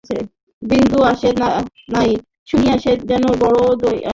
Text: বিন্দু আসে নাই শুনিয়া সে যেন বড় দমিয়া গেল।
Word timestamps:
বিন্দু 0.61 0.99
আসে 1.11 1.29
নাই 1.93 2.09
শুনিয়া 2.49 2.75
সে 2.83 2.91
যেন 3.09 3.23
বড় 3.41 3.57
দমিয়া 3.73 3.95
গেল। 3.97 4.09